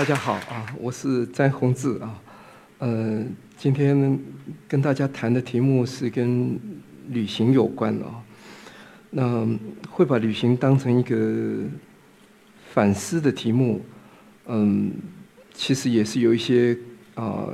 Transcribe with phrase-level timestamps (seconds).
[0.00, 2.18] 大家好啊，我是詹宏志啊。
[2.78, 3.22] 呃，
[3.58, 4.18] 今天
[4.66, 6.58] 跟大家谈的题目是跟
[7.10, 8.24] 旅行有关啊。
[9.10, 9.46] 那
[9.90, 11.64] 会把旅行当成一个
[12.72, 13.84] 反思的题目，
[14.46, 14.90] 嗯，
[15.52, 16.74] 其实也是有一些
[17.14, 17.48] 啊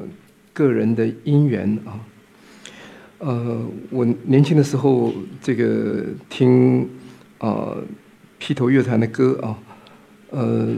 [0.53, 1.99] 个人的因缘啊。
[3.19, 6.89] 呃，我年轻的时候这个听
[7.39, 7.75] 啊
[8.39, 9.59] 披头乐团的歌啊，
[10.31, 10.77] 呃。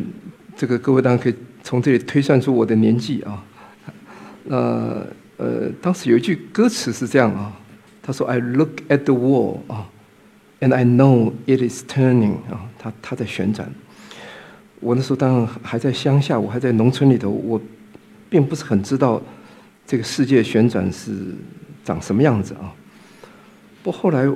[0.56, 1.34] 这个各位当然可以
[1.68, 3.44] 从这里推算出我的年纪啊。
[4.44, 4.56] 那
[5.36, 7.52] 呃，当时有一句歌词是这样啊，
[8.02, 9.86] 他说：“I look at the wall 啊
[10.60, 13.70] ，and I know it is turning 啊，它它在旋转。”
[14.80, 17.60] 我那时候当然还在乡下，我还在农村里头，我
[18.30, 19.20] 并不是很知道
[19.86, 21.12] 这个世界旋转是
[21.84, 22.72] 长什么样子啊。
[23.82, 24.26] 不后来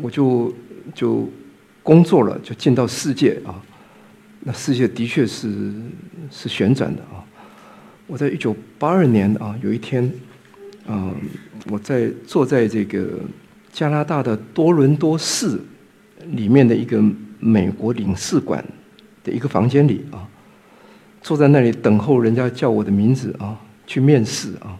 [0.00, 0.50] 我就
[0.94, 1.28] 就
[1.82, 3.60] 工作了，就进到世界啊。
[4.46, 5.72] 那世界的确是
[6.30, 7.24] 是旋转的啊！
[8.06, 10.04] 我在一九八二年啊，有一天，
[10.86, 11.10] 啊，
[11.70, 13.20] 我在坐在这个
[13.72, 15.58] 加拿大的多伦多市
[16.32, 17.02] 里面的一个
[17.38, 18.62] 美国领事馆
[19.22, 20.28] 的一个房间里啊，
[21.22, 24.78] 坐在那里等候人家叫我的名字啊，去面试啊。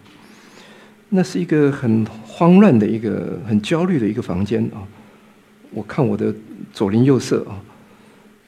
[1.09, 4.85] 那是一个很慌乱的一个很焦虑的一个房间啊！
[5.71, 6.35] 我看我的
[6.71, 7.57] 左邻右舍啊。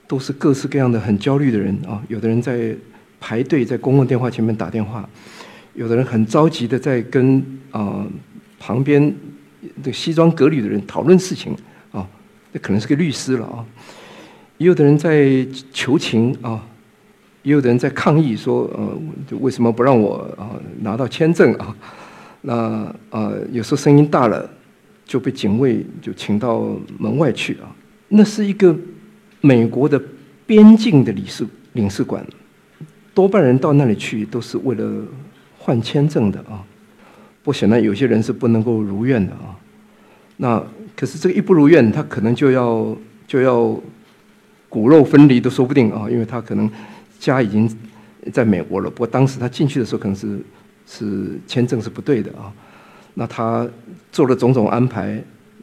[0.09, 2.01] 都是各式各样的很焦虑的人啊！
[2.07, 2.73] 有的人在
[3.19, 5.09] 排队在公共电话前面打电话，
[5.75, 8.07] 有的人很着急的在跟啊
[8.61, 9.13] 旁边
[9.83, 11.57] 这西装革履的人讨论事情
[11.91, 12.07] 啊，
[12.53, 13.65] 这可能是个律师了啊。
[14.59, 16.65] 也有的人在求情啊，
[17.43, 21.75] 也有的人在抗议说呃，为什么不让我啊拿到签证啊？
[22.43, 22.55] 那
[23.11, 24.49] 啊有时候声音大了，
[25.05, 26.65] 就被警卫就请到
[26.99, 27.75] 门外去啊。
[28.09, 28.77] 那是一个。
[29.41, 30.01] 美国的
[30.47, 32.27] 边境的领事领事馆，
[33.15, 35.05] 多半人到那里去都是为了
[35.59, 36.65] 换签证的啊。
[37.43, 39.55] 不显然有些人是不能够如愿的啊。
[40.39, 40.63] 那
[40.97, 42.97] 可是这个一不如愿，他可能就要
[43.27, 43.81] 就要
[44.69, 46.69] 骨肉分离都说不定啊，因为他可能
[47.21, 47.71] 家已经
[48.33, 48.91] 在美国了。
[48.91, 50.41] 不过当时他进去的时候可能是
[50.87, 52.53] 是签证是不对的啊。
[53.15, 53.67] 那他
[54.11, 55.23] 做了种种安排，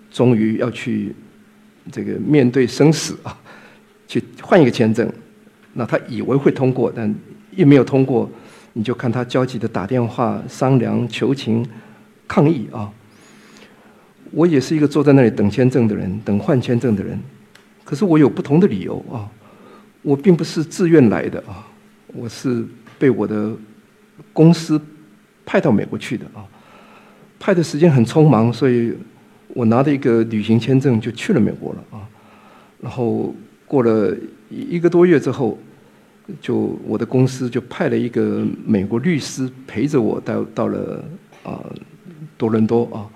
[0.09, 1.13] 终于要去
[1.91, 3.38] 这个面对生死啊。
[4.07, 5.11] 去换一个签证，
[5.73, 7.13] 那他以为会通过，但
[7.55, 8.29] 一没有通过，
[8.73, 11.65] 你就看他焦急的打电话商量、求情、
[12.27, 12.91] 抗议啊！
[14.31, 17.19] 我也是一个坐在那里等签证的人，等换签证的人，
[17.83, 19.29] 可是我有不同的理由啊！
[20.01, 21.65] 我并不是自愿来的啊，
[22.07, 22.65] 我是
[22.99, 23.51] 被我的
[24.33, 24.79] 公司
[25.45, 26.45] 派到美国去的啊，
[27.39, 28.93] 派的时间很匆忙，所以
[29.49, 32.01] 我拿着一个旅行签证就去了美国了啊，
[32.81, 33.33] 然后。
[33.68, 34.16] 过了
[34.50, 35.57] 一个多月之后，
[36.40, 41.03] 就我的公司就派了一个美国律师陪着我到到了
[41.44, 41.59] 啊
[42.38, 43.09] 多伦多啊，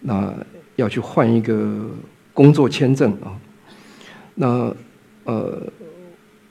[0.00, 0.32] 那
[0.76, 1.88] 要去换一个
[2.32, 3.34] 工作签证啊，
[4.34, 4.74] 那
[5.24, 5.62] 呃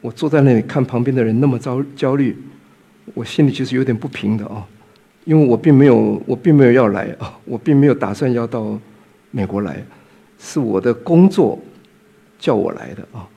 [0.02, 2.38] 我坐在那里看旁边的人那么焦焦虑，
[3.14, 4.66] 我心里其实有点不平的啊，
[5.26, 8.78] 因为我并没有我并没有要来啊，我并没有打算要到
[9.32, 9.82] 美国来，
[10.40, 11.58] 是我的工作
[12.40, 13.28] 叫我来的啊。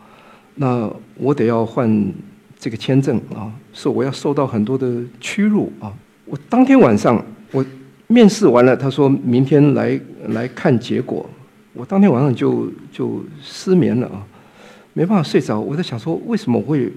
[0.58, 2.12] 那我得要换
[2.58, 5.92] 这个签证啊，说我要受到很多的屈辱啊！
[6.24, 7.22] 我当天晚上
[7.52, 7.62] 我
[8.06, 11.28] 面试完了，他说明天来来看结果，
[11.74, 14.26] 我当天晚上就就失眠了啊，
[14.94, 15.60] 没办法睡着。
[15.60, 16.90] 我在想说，为什么我会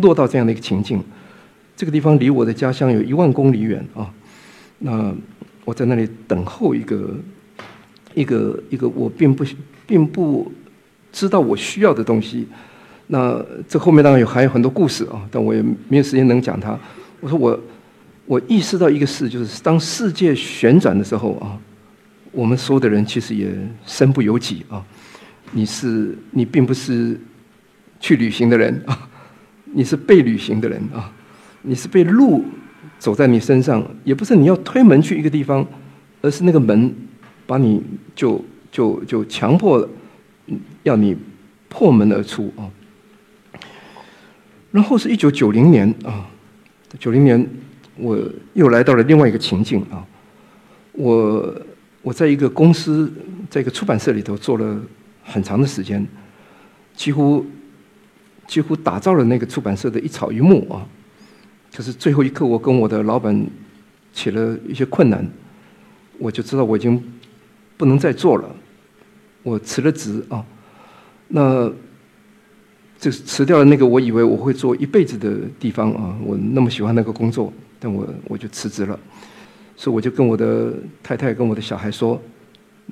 [0.00, 1.02] 落到这样的一个情境？
[1.76, 4.08] 这个地方离我的家乡有一万公里远啊，
[4.78, 5.12] 那
[5.64, 7.16] 我在那里等候一个
[8.14, 9.44] 一个一个我并不
[9.84, 10.52] 并不。
[11.12, 12.48] 知道我需要的东西，
[13.08, 16.78] 那这后面当然有还有很多故事啊，但我也没有时间能讲它。
[17.20, 17.60] 我说我
[18.24, 21.58] 我意识到一个事，就是当世界旋转的时候啊，
[22.32, 23.54] 我们所有的人其实也
[23.84, 24.82] 身不由己啊。
[25.52, 27.20] 你是你并不是
[28.00, 29.08] 去旅行的人啊，
[29.74, 31.12] 你是被旅行的人啊，
[31.60, 32.42] 你是被路
[32.98, 35.66] 走在你身上，也不是你要推门去一个地方，
[36.22, 36.94] 而是那个门
[37.46, 37.82] 把你
[38.14, 39.86] 就就就强迫了。
[40.82, 41.16] 要你
[41.68, 42.68] 破门而出啊！
[44.70, 46.28] 然后是一九九零年啊，
[46.98, 47.46] 九零年
[47.96, 48.18] 我
[48.54, 50.04] 又来到了另外一个情境啊。
[50.92, 51.62] 我
[52.02, 53.12] 我在一个公司，
[53.48, 54.80] 在一个出版社里头做了
[55.22, 56.06] 很长的时间，
[56.94, 57.46] 几乎
[58.46, 60.86] 几乎打造了那个出版社的一草一木啊。
[61.74, 63.46] 可是最后一刻，我跟我的老板
[64.12, 65.26] 起了一些困难，
[66.18, 67.02] 我就知道我已经
[67.78, 68.54] 不能再做了。
[69.42, 70.44] 我辞了职啊，
[71.28, 71.70] 那
[72.98, 78.98] 就是辞掉了那个我以为我会做一辈子的地方啊，我那么喜欢那个工作，但我我就辞职了。
[79.76, 80.72] 所以我就跟我的
[81.02, 82.22] 太太跟我的小孩说，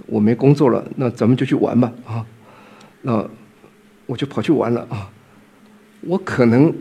[0.06, 2.26] 我没工作了，那咱们就去玩吧啊。
[3.02, 3.25] 那
[4.06, 5.08] 我就跑去玩了啊。
[6.00, 6.75] 我可能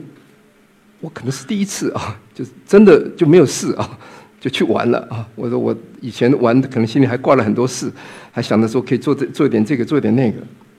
[1.00, 4.00] 我可能是第一次啊，就是真的就没有事啊。
[4.40, 5.28] 就去玩了啊！
[5.36, 7.92] 我说我以前玩可能心里还挂了很多事，
[8.32, 10.38] 还想着说可以做这做一点这个做一点那个，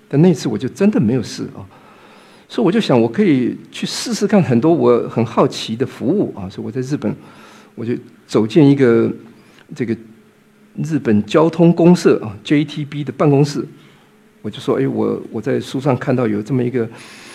[0.09, 1.61] 但那次我就真的没有事啊，
[2.49, 7.15] 所以我就想我可以去试试看很多我很好奇的服务啊，所以我在日本
[7.75, 7.93] 我就
[8.27, 9.13] 走进一个
[9.75, 9.95] 这个
[10.83, 13.63] 日本交通公社啊 JTB 的办公室，
[14.41, 16.89] 我就说哎我我在书上看到有这么一个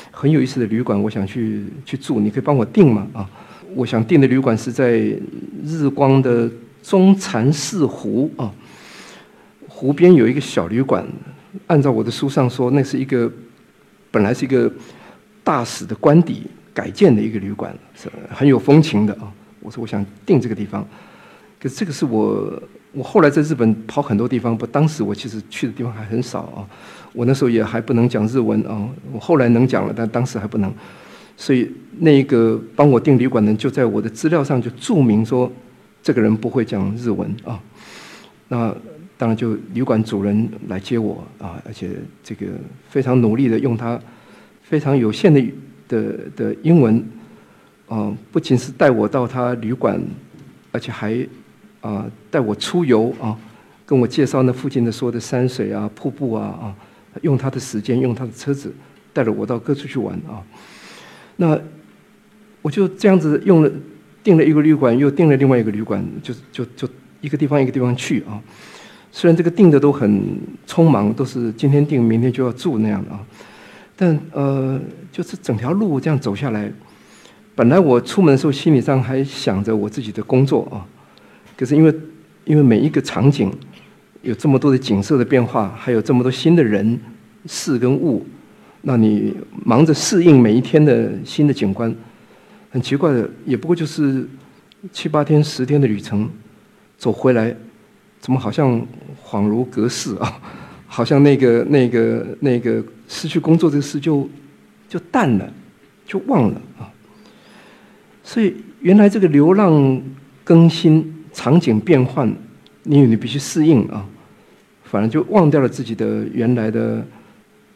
[0.10, 3.30] 很有意思的旅馆，我想去去住，你可以帮我订吗啊？
[3.76, 5.00] 我想订的旅馆是在
[5.66, 6.50] 日光的
[6.82, 8.50] 中禅寺湖啊，
[9.68, 11.06] 湖边有一个小旅馆。
[11.68, 13.30] 按照我的书上说，那是一个
[14.12, 14.72] 本来是一个
[15.44, 16.44] 大使的官邸
[16.74, 19.30] 改建的一个旅馆，是很有风情的啊。
[19.60, 20.88] 我说我想订这个地方，
[21.60, 22.62] 可这个是我
[22.94, 26.64] 我后来在日本跑很多地方，不，当时我其实去的地方还很少啊。
[27.12, 30.74] 我那时候也还不能讲日文啊，我后来能讲了，但当时还不能。
[31.38, 35.52] 所以那个帮我订旅馆的人就在我的资料上就注明说，
[36.02, 37.60] 这个人不会讲日文啊。
[38.48, 38.76] 那
[39.18, 41.90] 当然就旅馆主人来接我啊，而且
[42.24, 42.48] 这个
[42.90, 44.00] 非常努力的用他
[44.62, 45.44] 非常有限的
[45.88, 47.04] 的的英文
[47.88, 50.02] 啊，不仅是带我到他旅馆，
[50.72, 51.26] 而且还
[51.82, 53.38] 啊带我出游啊，
[53.86, 56.76] 跟我介绍那附近的所有的山水啊、瀑布啊啊，
[57.22, 58.74] 用他的时间，用他的车子
[59.14, 60.44] 带着我到各处去玩啊。
[61.38, 61.60] 那
[62.62, 63.72] 我就这样子用了
[64.24, 66.88] 订了一个旅馆，又订了另外一个旅馆，就就就
[67.22, 68.42] 一个地方一个地方去啊。
[69.12, 70.22] 虽然这个订的都很
[70.68, 73.20] 匆忙，都是今天订明天就要住那样的啊，
[73.96, 74.80] 但呃，
[75.12, 76.72] 就是整条路这样走下来，
[77.54, 80.84] 本来我出门的时候心理上还想着我自己的工作啊，
[81.56, 81.94] 可是因为
[82.44, 83.50] 因为每一个场景
[84.22, 87.00] 有这么多的景色的变化，还有这么多新的人
[87.46, 88.26] 事跟物。
[88.88, 89.34] 那你
[89.66, 91.92] 忙着适应每一天的新的景观，
[92.70, 94.30] 很奇怪的，也不过就是
[94.92, 96.30] 七八天、十天的旅程，
[96.96, 97.52] 走回来，
[98.20, 98.80] 怎么好像
[99.26, 100.40] 恍如隔世啊？
[100.86, 104.30] 好像那个、那个、那个失去工作这个事就
[104.88, 105.52] 就淡了，
[106.06, 106.86] 就忘了啊。
[108.24, 110.00] 所以原来这个流浪
[110.44, 112.32] 更新、场景变换，
[112.84, 114.06] 你你必须适应啊，
[114.84, 117.04] 反而就忘掉了自己的原来的。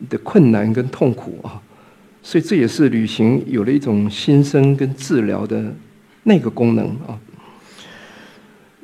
[0.07, 1.59] 的困难跟痛苦啊，
[2.23, 5.75] 所以这也是旅行有了一种新生跟治疗的
[6.23, 7.19] 那个功能啊。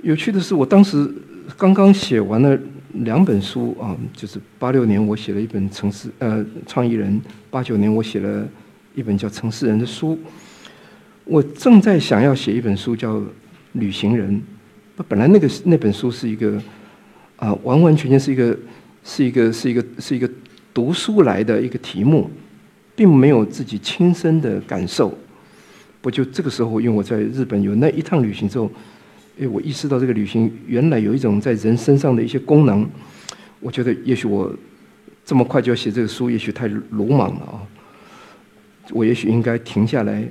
[0.02, 1.10] 有趣的是，我当时
[1.58, 2.60] 刚刚写完了
[2.92, 8.46] 两本书啊，就是八六年我写了一本城市呃创意人，八九年我写了
[8.94, 10.20] 一本叫城市人的书。
[11.24, 13.22] 我正在想要写一本书叫
[13.72, 14.42] 旅行人，
[15.08, 16.62] 本来那个那本书是一个
[17.38, 18.58] 啊，完完全全是一个
[19.04, 20.30] 是一个是一个是一个。
[20.76, 22.30] 读书来的一个题目，
[22.98, 25.18] 并没有自己亲身的感受。
[26.02, 28.70] 不就这个时候，因为我在日本有那一趟旅行之后，
[29.40, 32.86] 哎，我意识到这个旅行原来有一种在人身上的一些功能。
[33.62, 34.54] 我觉得也许我
[35.24, 37.56] 这么快就要写这个书，也许太鲁莽了啊。
[38.92, 40.28] 我也许应该停下来，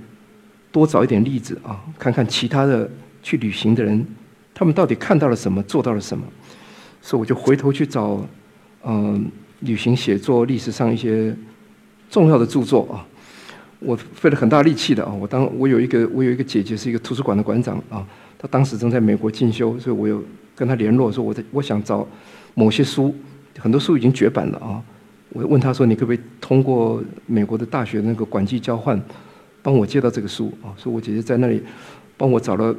[0.70, 2.88] 多找一点例子啊，看看其他的
[3.22, 4.06] 去旅行的人，
[4.52, 6.22] 他们到底看到了什么，做到了什么。
[7.00, 8.28] 所以我就回头去找，
[8.84, 9.24] 嗯。
[9.64, 11.34] 旅行写作历史上一些
[12.10, 13.04] 重要的著作啊，
[13.80, 15.12] 我费了很大力气的啊。
[15.12, 18.06] 我当我有一个我有一个姐姐是一个图书馆的馆长啊，
[18.38, 20.22] 她当时正在美国进修，所以我有
[20.54, 22.06] 跟她联络说，我在我想找
[22.54, 23.14] 某些书，
[23.58, 24.82] 很多书已经绝版了啊。
[25.30, 29.00] 我问她说，你可不可以通过美国的大学那个馆际交换，
[29.62, 30.70] 帮我借到这个书啊？
[30.76, 31.62] 所以我姐姐在那里
[32.16, 32.74] 帮我找了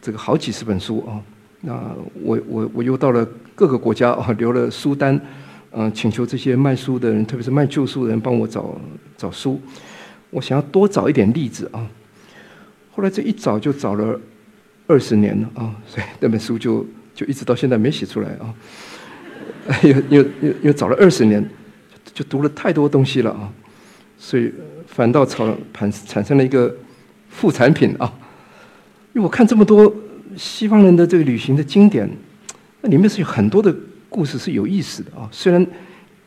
[0.00, 1.20] 这个好几十本书啊。
[1.60, 1.78] 那
[2.22, 5.20] 我我我又到了各个国家啊，留了书单。
[5.72, 8.76] 嗯，请求这些卖书的人，特别是卖旧书的人，帮我找
[9.16, 9.60] 找书。
[10.30, 11.86] 我想要多找一点例子啊。
[12.90, 14.20] 后来这一找就找了
[14.88, 16.84] 二十年了啊，所以那本书就
[17.14, 18.52] 就一直到现在没写出来啊。
[19.82, 21.48] 又又又又找了二十年，
[22.12, 23.52] 就读了太多东西了啊，
[24.18, 24.52] 所以
[24.88, 26.74] 反倒产产产生了一个
[27.28, 28.12] 副产品啊。
[29.12, 29.94] 因为我看这么多
[30.36, 32.10] 西方人的这个旅行的经典，
[32.80, 33.72] 那里面是有很多的。
[34.10, 35.66] 故事是有意思的啊，虽然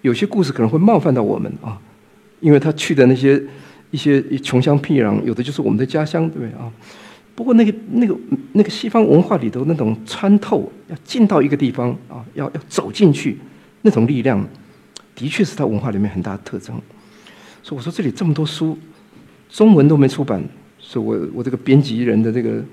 [0.01, 1.79] 有些故事可能会冒犯到我们啊，
[2.39, 3.41] 因为他去的那些
[3.91, 6.71] 一些穷乡僻壤，有的就是我们的家乡，对不对啊？
[7.35, 8.15] 不过那个那个
[8.53, 13.37] 那个西方文化里头那种穿透，要进到一个地方啊，要要走进去，
[13.81, 14.43] 那种力量，
[15.15, 16.75] 的确是他文化里面很大的特征。
[17.61, 18.77] 所以我说这里这么多书，
[19.49, 20.43] 中文都没出版，
[20.77, 22.63] 所以我我这个编辑人的这个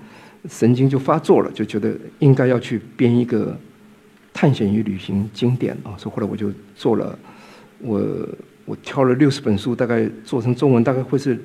[0.49, 3.59] 神经就发作了，就觉得应该要去编一个
[4.41, 7.19] 探险与旅行经典啊，所以后来我就做了，
[7.79, 8.01] 我
[8.65, 11.39] 我挑了六十本书，大概做成中文大概会是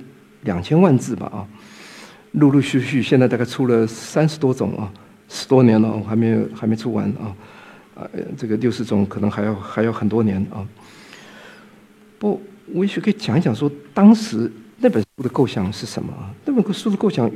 [0.44, 1.46] 两千万字吧啊，
[2.32, 4.90] 陆陆续续现在大概出了三十多种啊，
[5.28, 7.36] 十多年了，我还没有还没出完啊，
[7.96, 10.66] 啊这个六十种可能还要还要很多年啊，
[12.18, 12.42] 不。
[12.74, 14.50] 我也许可以讲一讲，说当时
[14.80, 16.34] 那本书的构想是什么啊？
[16.46, 17.30] 那本书的构想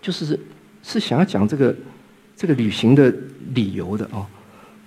[0.00, 0.40] 就是
[0.82, 1.76] 是想要讲这个
[2.34, 3.14] 这个旅行的
[3.54, 4.26] 理由的啊，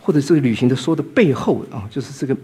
[0.02, 2.36] 或者这个旅行的说的背后啊，就是这个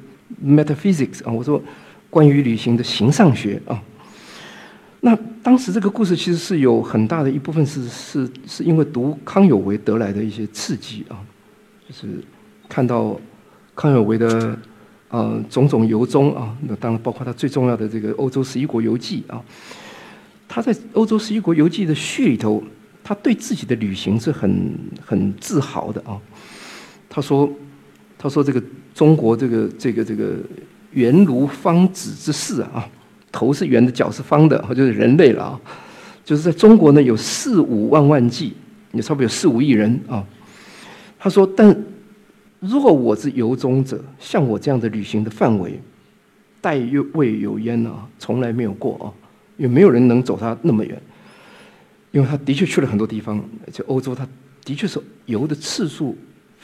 [0.46, 1.32] metaphysics 啊。
[1.32, 1.62] 我说
[2.10, 3.82] 关于旅行的形上学啊。
[5.02, 11.18] 那当时这个故事其实是有很大的一部分是是是因为读康有为得来的一些刺激啊，
[11.88, 12.08] 就是
[12.70, 13.20] 看到
[13.76, 14.58] 康有为的。
[15.10, 19.42] 呃，种种游踪啊，那当然包括他最重要的这个《欧洲十一国游记》啊。
[20.50, 22.62] 他在《欧洲十一国游记》的序里头，
[23.06, 26.20] 他对自己的旅行是很很自豪的啊。
[27.18, 27.52] 他说
[28.16, 28.62] ：“他说这个
[28.94, 30.36] 中国这个这个这个
[30.92, 32.88] 圆如方子之士啊，
[33.32, 35.60] 头是圆的，脚是方的，就是人类了啊。
[36.24, 38.54] 就是在中国呢，有四五万万计，
[38.92, 40.24] 也差不多有四五亿人啊。”
[41.18, 41.76] 他说：“但。”
[42.60, 45.80] 如果我是游踪者，像我这样的旅行的范围，
[46.62, 46.78] 待
[47.14, 49.10] 未有焉啊，从来没有过啊，
[49.58, 51.02] 也没有人能走他那么远，
[52.12, 54.28] 因为他的确去了很多地方，就欧洲，他
[54.64, 56.16] 的确是游的次数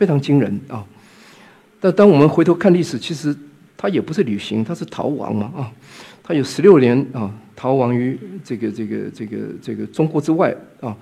[0.03, 0.83] 非常惊人啊。
[1.79, 3.33] 但当我们回头看历史，其实
[3.77, 5.71] 他也不是旅行，他是逃亡嘛啊，
[6.21, 10.93] 他有十六年啊，逃亡于这个这个这个这个中国之外啊。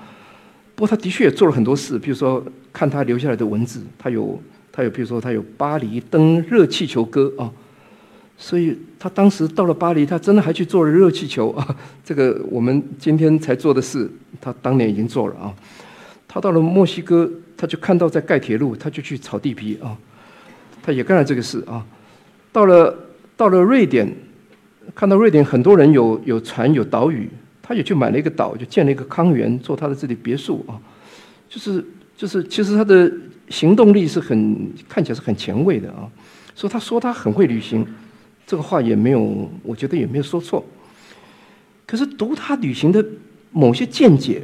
[0.75, 4.39] 不过他的确也做了很多事，比如说看他留下来的文字，他有。
[4.73, 7.51] 他有，比如说，他有巴黎登热气球歌啊，
[8.37, 11.75] 所以他当时到了巴黎，他真的还去做了热气球啊。
[12.05, 15.53] 这个我们今天才做的事，他当年已经做了啊。
[16.33, 19.97] 他到了墨西哥，他就看到在盖铁路，他就去炒地皮啊，
[20.81, 21.85] 他也干了这个事啊。
[22.53, 22.95] 到了
[23.35, 24.09] 到了瑞典，
[24.95, 27.29] 看到瑞典很多人有有船有岛屿，
[27.61, 30.79] 他也去买了一个岛，就建了一个康园，做他的这里别墅啊。
[31.49, 31.85] 就是
[32.15, 33.11] 就是，其实他的。
[33.49, 36.07] 行动力是很看起来是很前卫的啊，
[36.55, 37.85] 所以他说他很会旅行，
[38.47, 40.65] 这个话也没有，我觉得也没有说错。
[41.85, 43.05] 可是读他旅行的
[43.51, 44.41] 某些见解，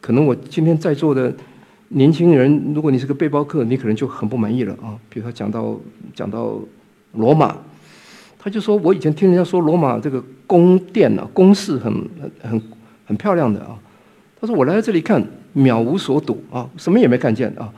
[0.00, 1.34] 可能我今天在座的
[1.88, 4.98] 年轻人，如果你是个背包客，你可能就很不满意了啊。
[5.08, 5.76] 比如他讲到
[6.14, 6.58] 讲到
[7.12, 7.56] 罗马，
[8.38, 11.92] 他就说我以前听人家说罗马这个宫殿啊，宫室很
[12.42, 12.62] 很
[13.04, 13.78] 很漂亮的啊。
[14.40, 15.24] 他说我来到这里看，
[15.54, 17.72] 渺无所睹啊，什么也没看见啊。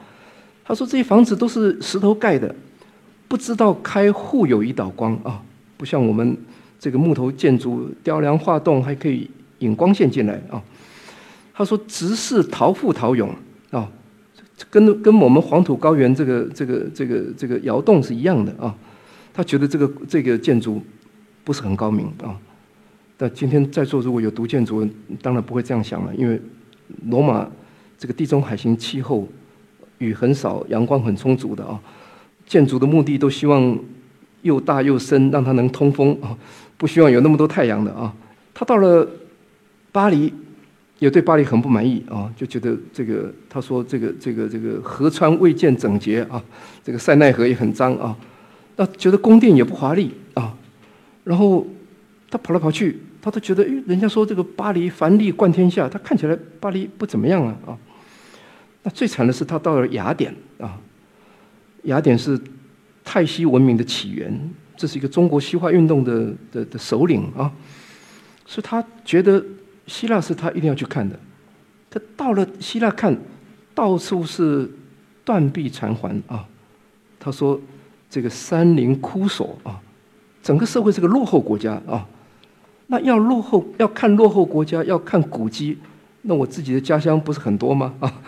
[0.65, 2.55] 他说：“这些房子都是石头盖的，
[3.27, 5.41] 不知道开户有一道光啊，
[5.79, 6.37] 不像我们
[6.79, 10.63] 这个木头建筑，雕梁画栋还可以引光线进来啊。”
[11.59, 13.35] 他说：“直视桃富桃涌
[13.73, 13.91] 啊，
[14.71, 18.73] 跟跟我们黄土高原这个这个这个这个窑洞是一样的啊。”
[19.35, 20.81] 他觉得这个这个建筑
[21.43, 22.38] 不是很高明啊。
[23.17, 24.88] 但今天在座如果有读建筑，
[25.21, 26.41] 当然不会这样想了，因为
[27.07, 27.45] 罗马
[27.99, 29.27] 这个地中海型气候。
[29.99, 31.77] 雨很少，阳光很充足的啊。
[32.47, 33.77] 建筑的目的都希望
[34.43, 36.38] 又大又深，让它能通风啊。
[36.77, 38.15] 不希望有那么多太阳的啊。
[38.55, 39.05] 他到了
[39.91, 40.33] 巴黎，
[40.99, 46.43] 也对巴黎很不满意啊，就觉得这个他说这个这个这个河川未见整洁啊，
[46.83, 48.17] 这个塞纳河也很脏啊。
[48.76, 50.55] 那觉得宫殿也不华丽啊。
[51.25, 51.67] 然后
[52.31, 57.78] 他跑来跑去，他都觉得，诶，人家说这个巴黎繁丽冠天下，他看起来巴黎不怎么样啊啊。
[58.83, 60.81] 那最惨的是，他到了雅典啊。
[61.85, 62.38] 雅典是
[63.05, 67.52] 泰西文明的起源，这是一个中国西化运动的的的首领啊。
[68.47, 69.45] 所以他觉得
[69.88, 71.18] 希腊是他一定要去看的。
[71.90, 73.16] 他到了希腊看，
[73.75, 74.71] 到处是
[75.25, 76.47] 断壁残垣啊。
[77.18, 77.61] 他说
[78.09, 79.80] ：“这个山林枯索啊，
[80.42, 82.07] 整个社会是个落后国家啊。
[82.87, 85.78] 那要落后，要看落后国家，要看古迹，
[86.23, 87.95] 那我自己的家乡不是很多吗？
[87.99, 88.23] 啊？”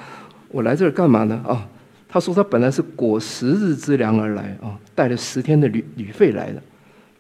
[0.53, 1.41] 我来这儿干嘛呢？
[1.47, 1.69] 啊，
[2.09, 6.61] 他说他本来是裹十日之粮而来啊，带了十天的旅旅费来的，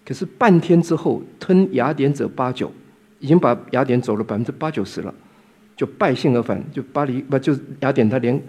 [0.04, 2.73] 可是半天之后吞雅典者八九，
[3.21, 5.15] 已经把雅典走了百分之八九十了，
[5.77, 8.43] 就败兴而返，就巴黎不就雅典他连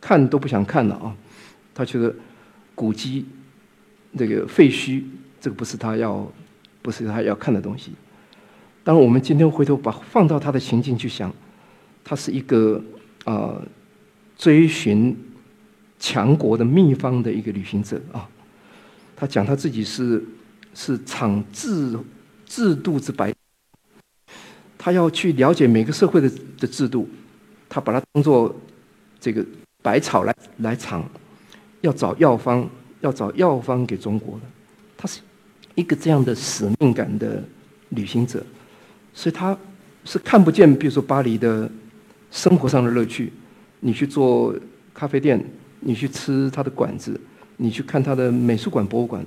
[0.00, 1.14] 看都不想看了啊，
[1.72, 2.12] 他觉得
[2.74, 3.24] 古迹
[4.16, 5.04] 这个废墟，
[5.40, 6.26] 这个不是他要，
[6.82, 7.92] 不是他要看的东西。
[8.82, 11.32] 当然，我们今天回头把放到他的情境去想，
[12.02, 12.82] 他是一个
[13.24, 13.62] 啊。
[14.38, 15.16] 追寻
[15.98, 18.30] 强国的秘方的一个旅行者啊，
[19.16, 20.24] 他讲他自己是
[20.74, 21.98] 是敞智
[22.46, 23.34] 制度之白，
[24.78, 27.08] 他要去了解每个社会的的制度，
[27.68, 28.54] 他把它当做
[29.18, 29.44] 这个
[29.82, 31.04] 百草来来尝，
[31.80, 32.66] 要找药方，
[33.00, 34.42] 要找药方给中国的，
[34.96, 35.20] 他是
[35.74, 37.42] 一个这样的使命感的
[37.90, 38.40] 旅行者，
[39.12, 39.56] 所以他
[40.04, 41.68] 是看不见，比如说巴黎的
[42.30, 43.32] 生活上的乐趣，
[43.80, 44.54] 你去做
[44.94, 45.44] 咖啡店，
[45.80, 47.20] 你去吃他的馆子，
[47.56, 49.24] 你去看他的美术馆、博物馆，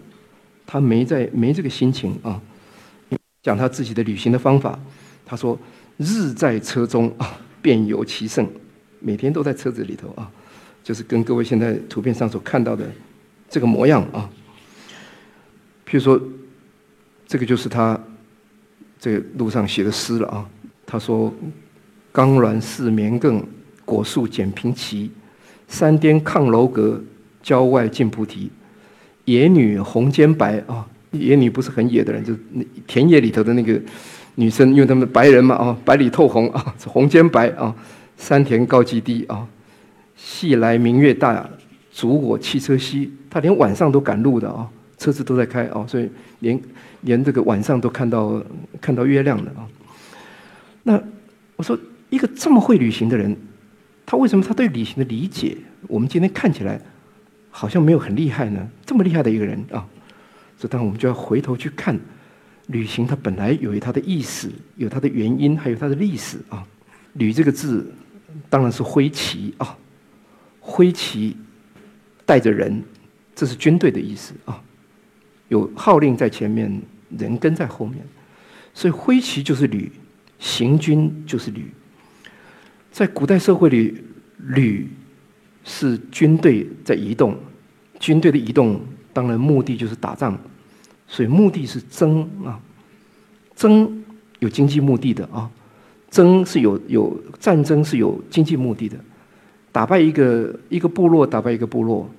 [0.65, 2.41] 他没在没这个心情啊。
[3.43, 4.79] 讲他自己的旅行的方法，
[5.25, 5.58] 他说
[5.98, 8.48] ：“日在车中啊，便有其胜。
[9.00, 10.30] 每天都在车子里头啊，
[10.84, 12.86] 就是跟各位现在图片上所看到的
[13.50, 14.30] 这个模样啊。
[15.88, 16.22] 譬如说，
[17.28, 18.00] 这个就是他
[19.00, 20.50] 这个路上写的诗了啊。
[20.86, 21.34] 他说
[22.12, 23.42] ：‘冈峦似绵亘，
[23.86, 25.10] 果树剪平齐。
[25.68, 27.01] 山巅抗楼阁，
[27.42, 28.51] 郊外尽菩提。
[29.25, 32.34] 野女红肩白啊。’”野女不是很野的人，就
[32.88, 33.78] 田野里头的那个
[34.36, 37.76] 女生，因为他们白人嘛啊，白里透红啊，红兼白啊，
[38.18, 39.48] 山田高基低啊，
[40.16, 41.50] 细来明月大，
[41.92, 43.12] 烛我汽车稀。
[43.30, 46.10] 他连晚上都赶路的啊，车子都在开啊，所以
[46.40, 46.60] 连
[47.02, 48.42] 连这个晚上都看到
[48.80, 49.68] 看到月亮的啊。
[50.84, 51.02] 那
[51.56, 51.78] 我说，
[52.10, 53.36] 一个这么会旅行的人，
[54.06, 55.58] 他为什么他对旅行的理解，
[55.88, 56.80] 我们今天看起来
[57.50, 58.68] 好像没有很厉害呢？
[58.86, 59.86] 这么厉害的一个人啊！
[60.58, 61.98] 所以当然，我们就要回头去看，
[62.72, 66.66] 旅行它本来有它的意思，有它的原因，还有它的历史啊。
[67.13, 67.94] 旅这个字，
[68.50, 69.78] 当然是挥旗啊，
[70.60, 71.36] 挥旗
[72.25, 72.82] 带着人，
[73.36, 74.63] 这是军队的意思啊。
[75.50, 76.82] 有号令在前面，
[77.18, 77.98] 人跟在后面，
[78.74, 79.92] 所以挥旗就是旅，
[80.40, 81.70] 行军就是旅。
[82.90, 84.01] 在古代社会里，
[84.38, 84.88] 旅
[85.66, 87.38] 是军队在移动，
[88.00, 88.79] 军队的移动
[89.12, 90.40] 当然目的就是打仗。
[91.12, 92.58] 所以目的是争啊，
[93.54, 94.02] 争
[94.40, 95.52] 有经济目的的啊，
[96.10, 98.96] 争是有有战争是有经济目的的，
[99.74, 102.10] 打败一个一个部落，打败一个部落，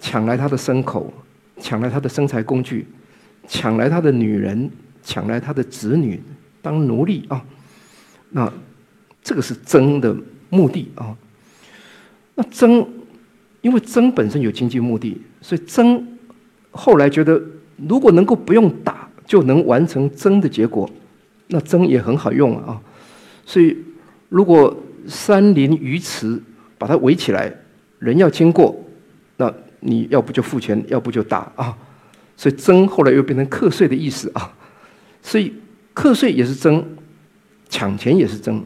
[0.00, 1.14] 抢来他的牲口，
[1.60, 2.84] 抢来他的生财工具，
[3.46, 4.68] 抢来他的女人，
[5.04, 6.20] 抢来他的子女
[6.60, 7.40] 当奴隶啊，
[8.30, 8.52] 那
[9.22, 10.16] 这个是争的
[10.48, 11.16] 目的啊。
[12.34, 12.84] 那争，
[13.60, 16.18] 因为争本身有经济目的，所以争
[16.72, 17.40] 后来觉得。
[17.88, 20.88] 如果能够不用打就能完成争的结果，
[21.48, 22.80] 那争也很好用啊。
[23.46, 23.76] 所以，
[24.28, 26.40] 如果山林鱼池
[26.76, 27.52] 把它围起来，
[27.98, 28.76] 人要经过，
[29.36, 31.76] 那你要不就付钱，要不就打啊。
[32.36, 34.52] 所以争后来又变成课税的意思啊。
[35.22, 35.54] 所以
[35.94, 36.84] 课税也是争，
[37.68, 38.64] 抢钱也是争。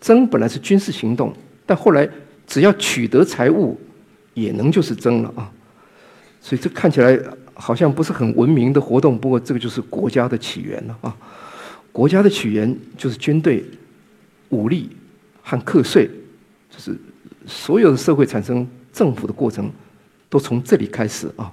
[0.00, 1.32] 争本来是军事行动，
[1.64, 2.08] 但后来
[2.46, 3.78] 只要取得财物，
[4.34, 5.50] 也能就是争了啊。
[6.40, 7.18] 所以这看起来。
[7.58, 11.16] 好像不是很文明的活动，不过这个就是国家的起源了啊！
[11.90, 13.64] 国家的起源就是军队、
[14.50, 14.90] 武力
[15.42, 16.06] 和课税，
[16.68, 16.94] 就是
[17.46, 19.70] 所有的社会产生政府的过程，
[20.28, 21.50] 都从这里开始啊。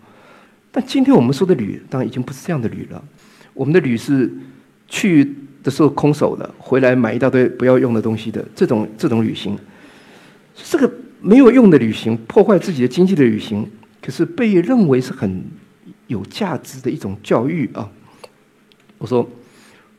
[0.74, 3.02] 但今天我们说的旅，当然已经不是这样的旅了。
[3.54, 4.30] 我们的旅是
[4.90, 9.58] 去的时候空手的，回来买一大堆不要用的东西的这种这种旅行。
[10.54, 13.66] 这个没有用的旅行，破坏自己的经济的旅行，
[14.02, 15.42] 可是被认为是很。
[16.08, 17.90] 有价值的一种教育啊！
[18.98, 19.28] 我说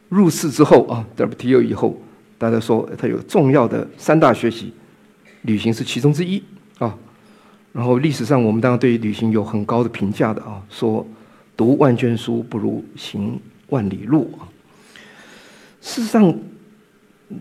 [0.09, 2.01] 入世之后啊，WTO 以后，
[2.39, 4.73] 大家说它有重要的三大学习，
[5.43, 6.43] 旅行是其中之一
[6.79, 6.97] 啊。
[7.73, 11.07] 然后历史上我们当然对旅行有很高的评价的啊，说
[11.57, 14.47] 读万卷书不如行万里路啊。
[15.81, 16.39] 事实上，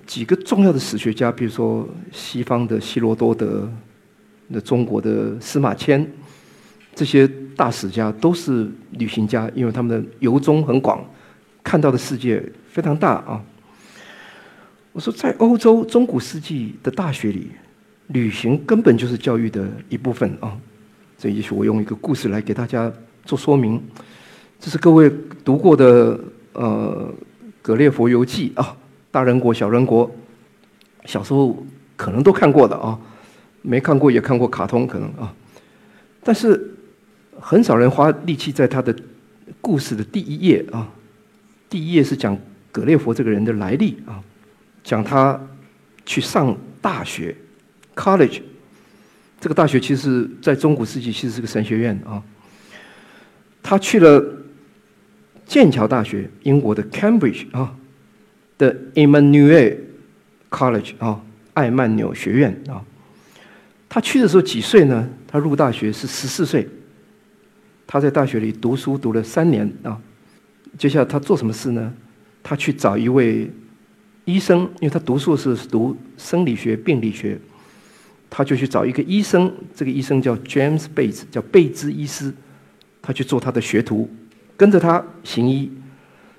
[0.08, 3.72] 几个重要的史学家，比如说西方的希罗多德，
[4.48, 6.12] 那中国的司马迁。
[6.96, 11.04] 这些大史家都是旅行家，因为他们的游踪很广，
[11.64, 13.42] 看到的世界非常大啊。
[14.92, 17.52] 我说，在欧洲中古世纪的大学里，
[18.08, 20.56] 旅行根本就是教育的一部分啊。
[21.18, 22.92] 这也许我用一个故事来给大家
[23.26, 23.82] 做说明。
[24.60, 25.12] 这是各位
[25.44, 26.20] 读过的
[26.54, 27.12] 呃
[27.62, 28.76] 《格列佛游记》啊，
[29.10, 30.12] 大人国小人国，
[31.06, 33.00] 小时候可能都看过的啊，
[33.62, 35.34] 没看过也看过卡通可能啊，
[36.24, 36.73] 但是。
[37.46, 38.96] 很少人花力气在他的
[39.60, 40.88] 故事的第一页啊，
[41.70, 42.38] 第一页是讲
[42.72, 44.24] 格列佛这个人的来历啊，
[44.82, 45.38] 讲他
[46.06, 47.36] 去上大学
[47.96, 48.42] ，college，
[49.42, 52.24] 这个大学其实在中古世纪其实是个神学院啊。
[53.62, 54.24] 他去了
[55.46, 57.76] 剑桥大学，英国的 Cambridge 啊
[58.58, 59.78] 的 Emmanuel
[60.50, 61.22] College 啊，
[61.54, 62.82] 艾曼纽学院啊。
[63.90, 65.10] 他去的时候几岁呢？
[65.28, 66.66] 他入大学是十四岁。
[67.94, 69.96] 他在大学里读书读了三年啊，
[70.80, 71.94] 接下来他做什么事呢？
[72.42, 73.48] 他去找一位
[74.26, 77.38] 医生，因为他读书是读生理学、病理学，
[78.32, 82.34] 他就去找一个医生，这个医生叫 James Bates，叫贝兹医师，
[83.00, 84.10] 他去做他的学徒，
[84.58, 85.72] 跟着他行医。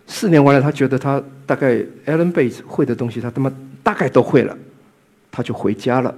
[0.09, 3.49] 四年完了，他觉得他大概 Alan Bates 会的东西，他他妈
[3.81, 4.59] 大概都会了，
[5.31, 6.13] 他就回家了。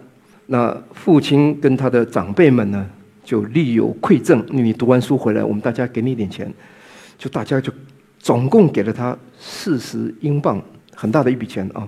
[0.47, 2.89] 那父亲跟他的长辈们呢，
[3.27, 6.51] 就力有馈赠，你读完书回来，我们大家给你一点钱，
[7.19, 7.73] 就大家就
[8.21, 10.63] 总共给了他四十英镑，
[10.95, 11.87] 很大的一笔钱啊。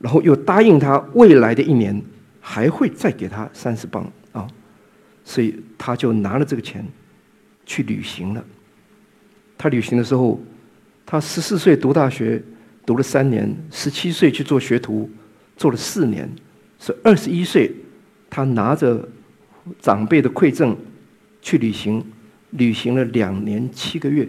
[0.00, 2.02] 然后又答应他未来的一年
[2.40, 4.46] 还会再给他三十镑啊，
[5.24, 6.84] 所以他就拿了这个钱
[7.64, 8.44] 去旅行了。
[9.56, 10.40] 他旅行的时候。
[11.06, 12.42] 他十四岁读大学，
[12.86, 15.08] 读了三年；十七岁去做学徒，
[15.54, 16.26] 做了四年；
[16.80, 17.70] 是二十一岁，
[18.30, 19.06] 他拿着
[19.80, 20.76] 长辈的馈赠
[21.42, 22.04] 去旅行，
[22.50, 24.28] 旅行了两年七个月，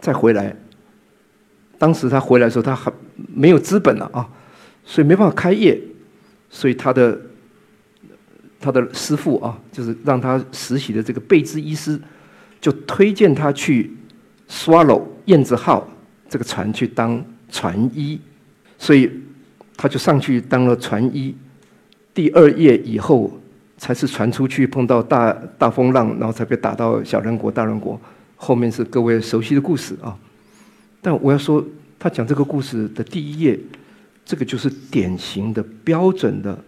[0.00, 0.56] 再回来。
[1.78, 2.92] 当时他回来的时候，他还
[3.34, 4.28] 没有资本了啊，
[4.84, 5.80] 所以没办法开业，
[6.48, 7.20] 所以他的
[8.60, 12.00] 他的师傅啊，就是让他实习的这个贝兹医师，
[12.60, 13.90] 就推荐他去。
[14.46, 15.88] Swallow 燕子号
[16.28, 18.20] 这个船去当船医，
[18.76, 19.10] 所以
[19.74, 21.34] 他就上去当了船医。
[22.12, 23.40] 第二夜以后，
[23.84, 28.00] 才是船出去碰到大大风浪，然后才被打到小人国、大人国。
[28.34, 30.16] 后面是各位熟悉的故事啊。
[31.02, 31.62] 但我要说，
[31.98, 33.60] 他讲这个故事的第一页，
[34.24, 36.58] 这个就是典型的标准的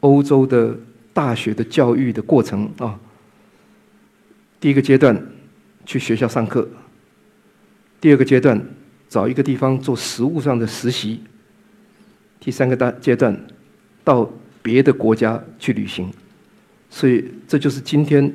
[0.00, 0.74] 欧洲的
[1.12, 2.98] 大学的教育的过程啊。
[4.58, 5.14] 第一个阶段，
[5.84, 6.66] 去学校上课。
[8.00, 8.58] 第二个阶段，
[9.10, 11.20] 找一个地方做实务上的实习。
[12.40, 13.38] 第三个大阶段，
[14.02, 14.30] 到
[14.62, 16.10] 别的国家去旅行。
[16.94, 18.32] 所以这就是今天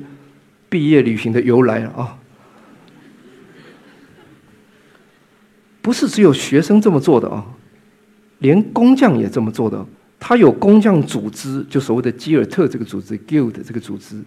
[0.68, 2.14] 毕业旅行的由来啊！
[5.80, 7.42] 不是只有学生这么做的啊，
[8.40, 9.82] 连工匠也这么做的。
[10.18, 14.20] 他有工匠组织，就所谓的基尔特这个组织 （Guild） 这个组织。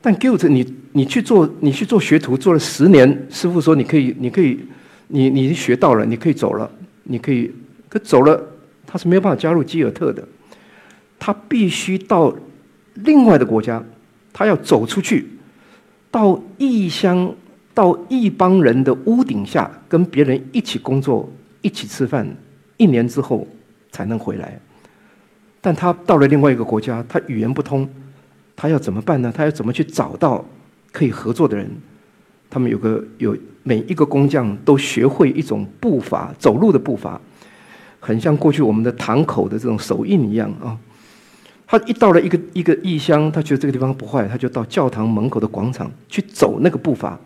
[0.00, 4.58] 但 Guild，你你去做你去做学徒，做了十年，师傅说你可以，你可以。
[5.10, 6.68] 你你学到了，你可以走了，
[7.04, 7.50] 你可以，
[7.88, 8.42] 可走了，
[8.84, 10.26] 他是没有办法加入基尔特的，
[11.16, 12.36] 他必须到
[13.04, 13.82] 另外的国家，
[14.32, 15.26] 他要走出去，
[16.10, 17.32] 到异乡，
[17.74, 21.28] 到一帮人的屋顶下，跟别人一起工作，
[21.62, 22.26] 一起吃饭，
[22.76, 23.46] 一年之后
[23.92, 24.58] 才能回来。
[25.60, 27.88] 但他到了另外一个国家，他语言不通，
[28.56, 29.32] 他要怎么办呢？
[29.34, 30.44] 他要怎么去找到
[30.92, 31.70] 可以合作的人？
[32.50, 37.20] 他们有个有每一个工匠都学会一种步伐，走路的步伐，
[38.00, 40.76] 很像过去我们的堂口的这种手印一样啊。
[41.70, 47.20] 他一到了一个一个异乡，他觉得这个地方不坏，他就到教堂门口的广场去走那个步伐。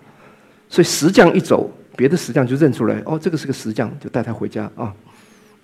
[0.68, 4.92] 所以石匠一走，别的石匠就认出来，哦，这个是个石匠，就带他回家啊。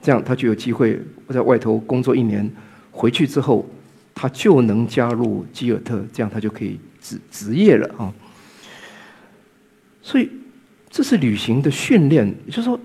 [0.01, 2.49] 这样他就有机会在外头工作一年，
[2.93, 3.69] 回去之后
[4.15, 8.15] 他就能加入基尔特，这样他就可以职职业了啊。
[10.01, 10.31] 所以，
[10.89, 12.33] 这是旅行的训练。
[12.47, 12.79] 就是说，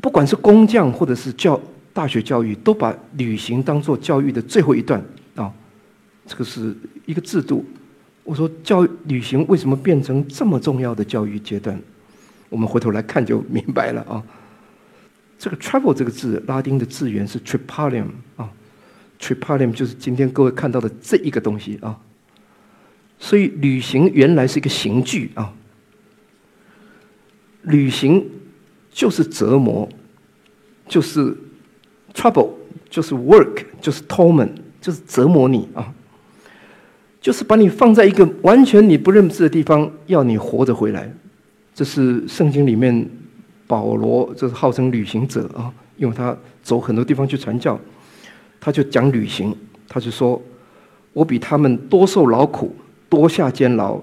[0.00, 1.60] 不管是工匠或者是教
[1.94, 5.02] 大学教育，都把旅行当做教育的最后一段
[5.36, 5.50] 啊。
[6.26, 6.76] 这个是
[7.06, 7.64] 一个制度。
[8.24, 11.80] 我说，教旅行为什么变成这么重要的教育阶段？
[12.48, 14.22] 我们回头来看就明白了啊。
[15.38, 18.50] 这个 “travel” 这个字，拉丁的字源是 “tripalium” 啊
[19.20, 21.98] ，“tripalium” 就是今天各位看到的这一个东西啊。
[23.18, 25.52] 所以，旅行原来是一个刑具啊。
[27.62, 28.26] 旅行
[28.90, 29.88] 就是折磨，
[30.88, 31.36] 就是
[32.14, 32.50] trouble，
[32.88, 34.50] 就是 work，就是 torment，
[34.80, 35.92] 就是折磨你啊！
[37.20, 41.12] 就是把你放在一个完全你不认识的地方，要你活着回来。
[41.74, 43.08] 这是圣经里面
[43.66, 47.78] 保罗，这是号称旅行者啊，因为他走很多地方去传教，
[48.60, 49.54] 他就讲旅行，
[49.88, 50.40] 他就说
[51.12, 52.74] ：“我比他们多受劳苦，
[53.08, 54.00] 多下监牢，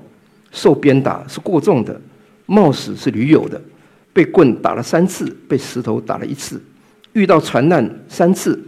[0.52, 2.00] 受鞭打是过重的。”
[2.47, 3.62] 冒死是驴友的，
[4.12, 6.62] 被棍打了三次，被石头打了一次，
[7.13, 8.60] 遇到船难三次，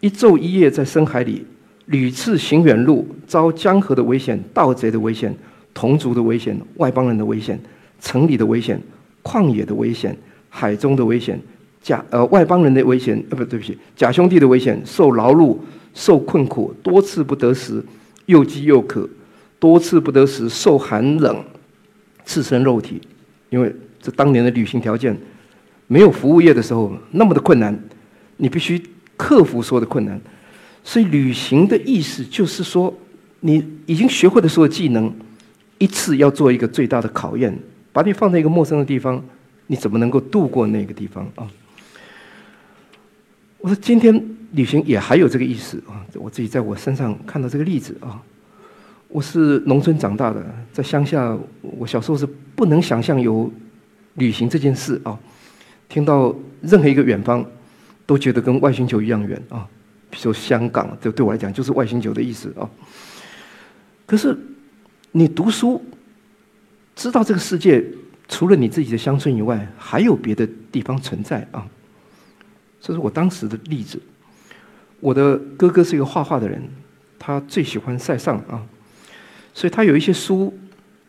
[0.00, 1.44] 一昼一夜在深海里，
[1.86, 5.34] 屡次行远路，遭江河的危险、盗贼的危险、
[5.74, 7.58] 同族的危险、外邦人的危险、
[8.00, 8.80] 城里的危险、
[9.22, 10.16] 旷野的危险、
[10.48, 11.38] 海中的危险、
[11.82, 15.56] 假呃外邦人的危险呃不对不起假兄弟的危险，受劳碌、
[15.94, 17.84] 受困苦，多次不得食，
[18.26, 19.08] 又饥又渴，
[19.58, 21.44] 多次不得食，受寒冷，
[22.24, 23.00] 赤身肉体。
[23.50, 25.14] 因为这当年的旅行条件，
[25.92, 27.78] 没有服务业的时候那么的困难，
[28.38, 28.82] 你必须
[29.14, 30.18] 克服所有的困难。
[30.82, 32.92] 所以旅行的意思就是说，
[33.40, 35.12] 你已经学会的所有技能，
[35.76, 37.54] 一次要做一个最大的考验，
[37.92, 39.22] 把你放在一个陌生的地方，
[39.66, 41.46] 你怎么能够度过那个地方啊？
[43.58, 44.18] 我说今天
[44.52, 46.00] 旅行也还有这个意思啊！
[46.14, 48.18] 我自己在我身上看到这个例子啊。
[49.08, 52.26] 我是农村长大的，在乡下，我小时候是
[52.56, 53.52] 不能想象有
[54.14, 55.18] 旅行这件事啊。
[55.92, 57.44] 听到任何一个远方，
[58.06, 59.68] 都觉得跟外星球一样远啊。
[60.08, 62.64] 比如说香港，这对我来讲就是外星球的意思啊。
[64.06, 64.34] 可是
[65.10, 65.84] 你读书，
[66.96, 67.84] 知道这个世界
[68.26, 71.68] 除了你自己的乡村以外，还有别的地方存在啊。
[72.80, 74.00] 这是我当时的例子。
[74.98, 76.62] 我的哥哥是一个画画的人，
[77.18, 78.64] 他最喜欢塞尚啊。
[79.52, 80.56] 所以他有一些书，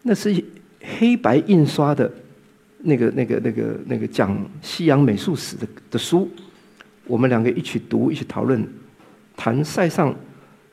[0.01, 0.43] 那是
[0.99, 2.11] 黑白印刷的，
[2.83, 6.29] 那个、那个、那个、那个讲西洋美术史的的书，
[7.07, 8.63] 我们两个一起读，一起讨论，
[9.35, 10.13] 谈塞尚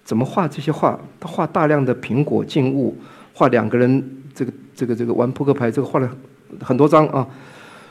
[0.05, 0.99] 怎么画这些画。
[1.19, 2.97] 他画大量的苹果静物，
[3.33, 6.17] 画两个人这个、这个、这个玩扑克牌，这个画了
[6.61, 7.27] 很多张啊。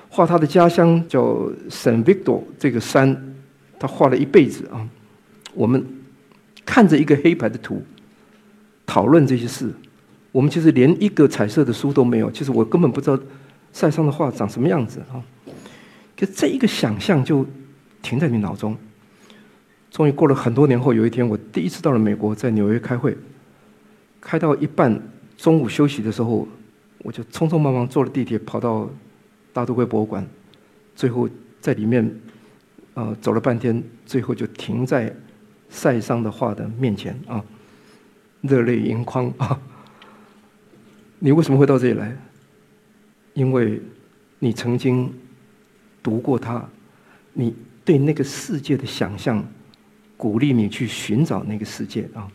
[0.10, 3.36] 画他的家乡叫 San vito，这个山，
[3.80, 4.88] 他画了一辈子啊。
[5.54, 5.86] 我们
[6.66, 7.82] 看着一个黑白的图。
[8.86, 9.72] 讨论这些事，
[10.32, 12.32] 我们其实连一个彩色的书都没有。
[12.32, 13.20] 其实我根本不知道
[13.72, 15.24] 塞尚的画长什么样子啊！
[16.18, 17.46] 可这一个想象就
[18.02, 18.76] 停在你脑中。
[19.90, 23.18] 终于过了很多年后，有一天我第一次到了美国，在纽约开会，
[24.22, 25.02] 开到一半，
[25.38, 26.48] 中午休息的时候，
[27.00, 28.90] 我就匆匆忙忙坐了地铁跑到
[29.54, 30.28] 大都会博物馆，
[30.96, 31.28] 最后
[31.60, 32.10] 在里面
[32.94, 35.16] 啊走了半天，最后就停在
[35.70, 37.44] 塞尚的画的面前啊。
[38.42, 39.60] 热泪盈眶啊！
[41.20, 42.16] 你为什么会到这里来？
[43.40, 43.82] 因为
[44.40, 45.14] 你曾经
[46.04, 46.68] 读过它，
[47.32, 49.42] 你对那个世界的想象，
[50.18, 52.28] 鼓励你去寻找那个世界啊！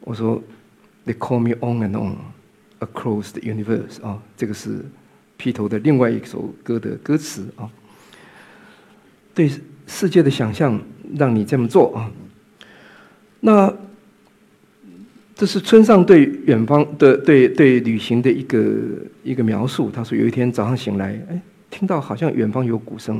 [0.00, 0.42] 我说
[1.06, 2.18] ，They call me on and on
[2.80, 4.84] across the universe 啊，这个是
[5.38, 7.66] 披头的另外一首歌的歌词啊。
[9.34, 9.50] 对
[9.86, 10.78] 世界的想象，
[11.16, 12.12] 让你这么做啊。
[13.40, 13.74] 那。
[15.40, 18.74] 这是村上对远方的、对对旅行的一个
[19.22, 19.90] 一个描述。
[19.90, 23.18] 他说：“有一天早上醒来，哎，听到好像远方有鼓声，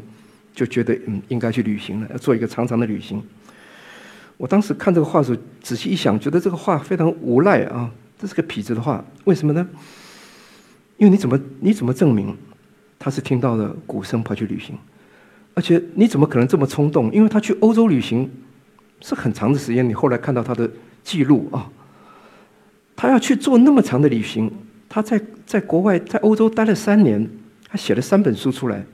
[0.54, 3.22] 就觉得嗯，应该去旅行了，要做一个长长的旅行。”
[4.36, 7.90] 我当时看这个画时候，仔细一想，觉得这个话非常无赖啊！
[8.18, 9.66] 这是个痞子的话，为什么呢？
[10.98, 12.36] 因为你怎么你怎么证明
[12.98, 14.76] 他是听到了鼓声跑去旅行？
[15.54, 17.10] 而且你怎么可能这么冲动？
[17.14, 18.30] 因为他去欧洲旅行
[19.00, 19.88] 是很长的时间。
[19.88, 20.70] 你后来看到他的
[21.02, 21.66] 记录啊。
[23.00, 24.52] 他要去做那么长的旅行，
[24.86, 27.26] 他在在国外，在欧洲待了三年，
[27.66, 28.84] 他写了三本书出来。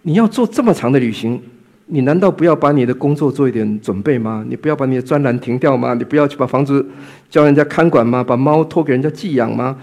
[0.00, 1.38] 你要做这么长的旅行，
[1.84, 4.42] 你难道不要把你的工作做一点准备吗？
[4.48, 5.92] 你不要把你的专栏停掉吗？
[5.92, 6.88] 你不要去把房子
[7.28, 8.24] 叫人家看管吗？
[8.24, 9.76] 把猫托给人家寄养吗？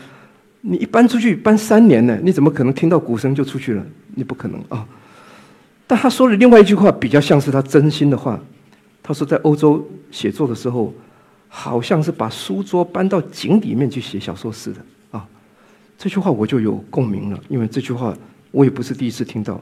[0.61, 3.85] 你一搬出去搬三年呢，你怎么可能听到鼓声就出去了？
[4.15, 4.83] 你不可能啊！
[5.85, 8.39] 但他说了另外一句话，比较像是他真心的话。
[9.03, 10.91] 他说在欧洲写作的时候。
[11.51, 14.79] 好像是把书桌搬到井里面去写小说似的
[15.11, 15.27] 啊！
[15.97, 18.15] 这句话我就有共鸣了，因为这句话
[18.51, 19.59] 我也不是第一次听到。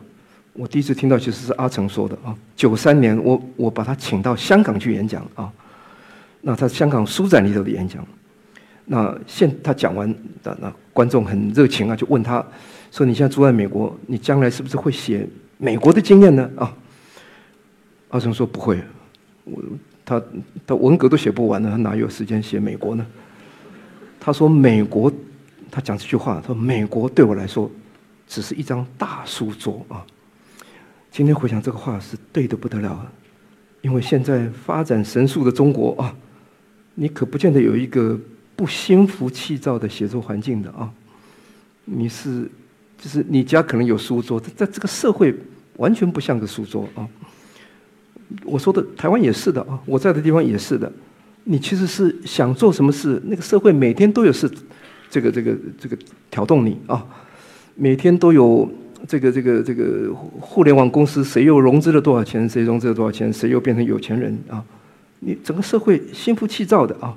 [0.52, 2.36] 我第一次听到其实是阿成说的啊。
[2.56, 5.52] 九三年，我我把他请到香港去演讲啊。
[6.42, 8.06] 那他香港书展里头的演讲，
[8.86, 12.46] 那现他讲完，那那观众很热情啊，就问他
[12.92, 15.26] 说：“你现在住在美国，你将来是不是会写
[15.58, 16.76] 美国的经验呢？”啊，
[18.10, 18.82] 阿成说：“不会，
[19.46, 19.62] 我。”
[20.08, 20.24] 他
[20.66, 23.06] 他文革都写不完了，他哪有时间写美国呢？
[24.18, 25.12] 他说：“美国，
[25.70, 27.70] 他讲这句话，他说美国对我来说
[28.26, 30.06] 只是一张大书桌啊。”
[31.12, 33.12] 今天回想这个话是对的不得了，
[33.82, 36.16] 因为现在发展神速的中国啊，
[36.96, 38.18] 你可不见得有一个
[38.56, 40.90] 不心浮气躁的写作环境的啊。
[41.84, 42.50] 你是
[42.98, 45.36] 就是你家可能有书桌，在这个社会
[45.78, 47.08] 完全不像个书桌啊。
[48.44, 50.92] 我说的台湾也是的啊，我在的地方也是的。
[51.46, 54.52] 你其实是想做什么事，那个社会每天都有事，
[55.10, 55.98] 这个这个这个
[56.30, 57.06] 挑动你啊，
[57.76, 58.70] 每天都有
[59.08, 64.62] 这个这个这个互联网公司谁又融资了多少钱，谁融资了多少钱，谁又变成有钱人啊？
[65.20, 67.16] 你整个社会心浮气躁的啊，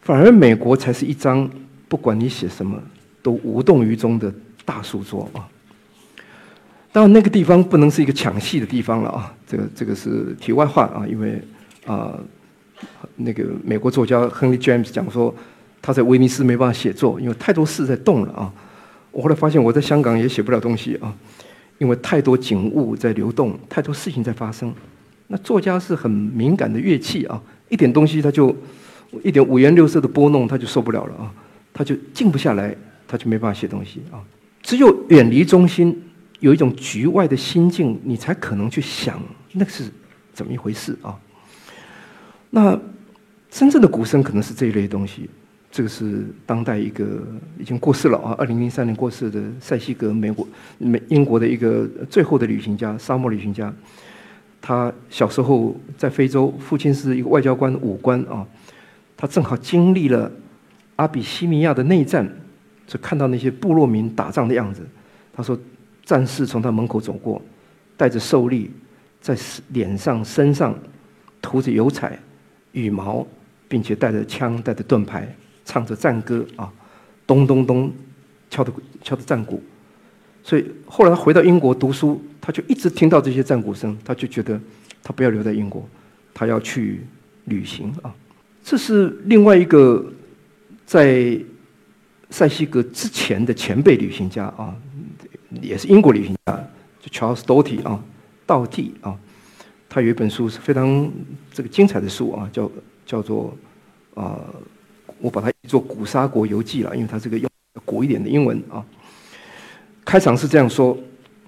[0.00, 1.48] 反而美国才是一张
[1.88, 2.82] 不管你写什么
[3.22, 4.32] 都无动于衷的
[4.64, 5.46] 大书桌啊。
[6.92, 9.34] 当然，那个地方不能是一个抢戏的地方了啊！
[9.52, 11.38] 这个这个是题外话啊，因为
[11.84, 12.18] 啊，
[13.16, 15.34] 那个美国作家亨利·詹姆斯讲说，
[15.82, 18.50] 他在威尼斯没办法写作，因为太多事在动了啊。
[19.10, 21.14] 我后来发现，我在香港也写不了东西啊，
[21.76, 24.72] 因为太多景物在流动，太多事情在发生。
[25.26, 27.38] 那作家是很敏感的乐器啊，
[27.68, 28.56] 一点东西他就
[29.22, 31.30] 一点五颜六色的拨弄，他就受不了了啊，
[31.74, 32.74] 他就静不下来，
[33.06, 34.16] 他就没办法写东西啊。
[34.62, 36.02] 只有远离中心。
[36.40, 39.84] 有一种局外的心境，你才可能去想那是
[40.32, 41.18] 怎么一回事啊。
[42.50, 42.78] 那
[43.50, 45.28] 真正的鼓声可能是这一类东西。
[45.70, 47.26] 这个是当代一个
[47.58, 53.72] 已经过世了啊，二零零三年过世的塞西格，美国美英国的一个最后的旅行家，沙漠旅行家。
[54.60, 58.46] 他小时候在非洲，父亲是一个外交官、武官啊。
[59.16, 60.30] 他正好经历了
[60.96, 62.30] 阿比西尼亚的内战，
[62.86, 64.86] 就看到那些部落民打仗的样子。
[65.32, 65.58] 他说，
[66.04, 67.40] 战士从他门口走过，
[67.96, 68.70] 带着兽力，
[69.22, 69.34] 在
[69.68, 70.78] 脸上、身上
[71.40, 72.18] 涂着油彩、
[72.72, 73.26] 羽毛，
[73.66, 75.34] 并且带着枪、带着盾牌。
[75.64, 76.68] 唱着战歌啊，
[77.24, 77.90] 咚咚咚，
[78.50, 79.62] 敲的敲的战鼓，
[80.42, 84.60] 所以后来他回到英国读书，他就一直听到这些战鼓声，他就觉得
[85.04, 85.88] 他不要留在英国，
[86.34, 87.06] 他要去
[87.44, 88.12] 旅行啊。
[88.64, 90.04] 这是另外一个
[90.84, 91.38] 在
[92.28, 94.76] 塞西格之前的前辈旅行家啊，
[95.60, 96.68] 也是英国旅行家，
[97.00, 98.02] 就 Charles Doty 啊，
[98.46, 99.16] 道地啊，
[99.88, 101.10] 他有一本书是非常
[101.52, 102.70] 这个精彩的书啊，叫
[103.06, 103.56] 叫做
[104.14, 104.38] 啊。
[105.20, 107.48] 我把它做《古沙国游记》了，因为它这个用
[107.84, 108.84] 古一点的英文啊。
[110.04, 110.98] 开场是这样说：“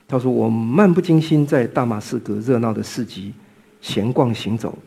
[0.07, 3.35] 他说我漫不经心在大马士革热闹的市集
[3.81, 4.79] 闲逛行走，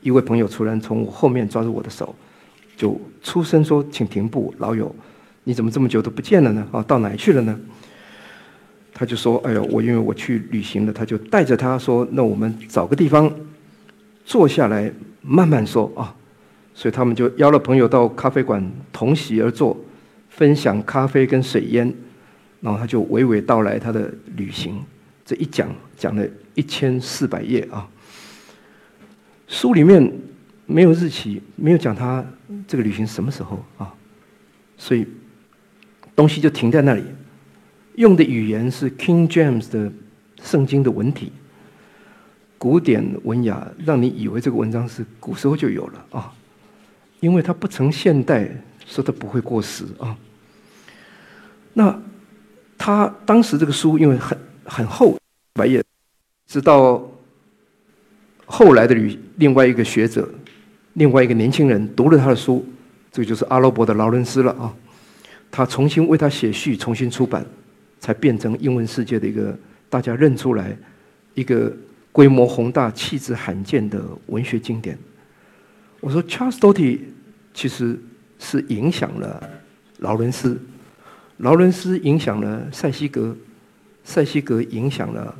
[0.00, 2.12] 一位朋友突然从我后面抓住我的手，
[2.76, 4.92] 就出声说：‘请停步，老友，
[5.44, 6.66] 你怎么这么久都不见了呢？
[6.72, 7.56] 啊，到哪去了呢？’
[8.94, 13.30] 他就说：‘哎呦，我因为我去旅行了。’他就带着他说：‘那我们找个地方
[14.24, 16.14] 坐下来慢慢说啊。’
[16.76, 19.76] 所以他们就邀了朋友到咖啡馆同席而坐，
[20.28, 21.92] 分享咖啡跟水烟，
[22.60, 24.82] 然后他就娓娓道来他的旅行。
[25.24, 27.88] 这一讲讲了一千四百页啊，
[29.46, 30.12] 书里面
[30.66, 32.24] 没有日期，没有讲他
[32.66, 33.94] 这个旅行什么时候啊，
[34.76, 35.06] 所以
[36.16, 37.02] 东西就停在那里。
[37.94, 39.90] 用的语言是 King James 的
[40.42, 41.32] 圣经的文体，
[42.58, 46.32] 古典文雅，让你以为这个文章是古时候就有了啊。
[47.20, 48.50] 因为他不成现代，
[48.84, 50.16] 说他不会过时啊。
[51.72, 51.98] 那
[52.76, 55.18] 他当时这个书因为很很厚，
[55.54, 55.82] 白页，
[56.46, 57.02] 直到
[58.44, 60.28] 后来的另另外一个学者，
[60.94, 62.64] 另外一个年轻人读了他的书，
[63.10, 64.74] 这个就是阿拉伯的劳伦斯了啊。
[65.50, 67.46] 他重新为他写序，重新出版，
[68.04, 69.56] 才变成英文世界的一个
[69.88, 70.76] 大家认出来
[71.32, 71.74] 一个
[72.12, 74.98] 规模宏大、气质罕见的文学经典。
[76.00, 76.98] 我说 Charles Doty。
[77.56, 77.96] 其实
[78.40, 79.48] 是影响了
[79.98, 80.60] 劳伦斯，
[81.36, 83.32] 劳伦斯影响了塞西格，
[84.02, 85.32] 塞西格影响了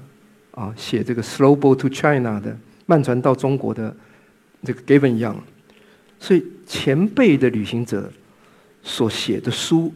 [0.53, 3.93] 啊写这个《Slow Boat to China》的慢船到中国的
[4.63, 5.39] 这个 Gavin Young，
[6.21, 8.09] 所以前辈的旅行者
[8.81, 9.93] 所写的书，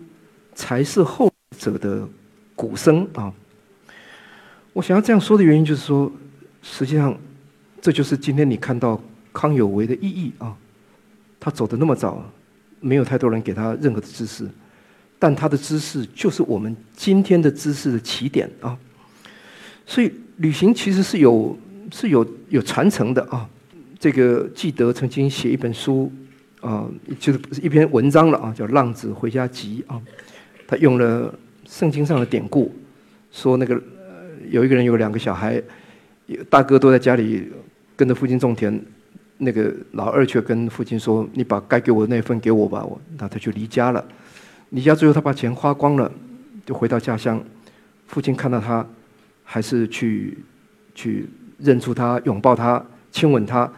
[0.56, 2.04] 才是后者的
[2.58, 3.32] 鼓声啊。
[4.72, 6.10] 我想要这样说的原因，就是说，
[6.60, 7.16] 实际上
[7.80, 9.00] 这就是今天你看到
[9.32, 10.56] 康有为的意义啊。
[11.38, 12.20] 他走的那么早，
[12.80, 14.50] 没有太多人给他任何的知识，
[15.20, 18.76] 但他的知识就是我们今天的知识的起点啊。
[19.86, 21.56] 所以旅行其实是有
[21.92, 23.48] 是有有传承的啊。
[24.00, 26.12] 这个记得曾经写一本书
[26.60, 26.88] 啊，
[27.20, 30.02] 就是一篇文章了啊，叫《浪子回家集》啊。
[30.66, 31.32] 他用了
[31.68, 32.74] 圣经上的典故，
[33.30, 33.80] 说那个
[34.48, 35.62] 有一个人有两个小孩，
[36.48, 37.52] 大哥都在家里
[37.94, 38.80] 跟着父亲种田。
[39.40, 44.04] 那个老二却跟父亲说：“你把该给我的那份给我吧。”我那他就离家了。
[44.70, 46.10] 离家最后他把钱花光了，
[46.66, 47.40] 就回到家乡。
[48.08, 48.84] 父亲看到他，
[49.44, 50.36] 还是去
[50.92, 51.28] 去
[51.58, 53.70] 认出他，拥抱他，亲吻他，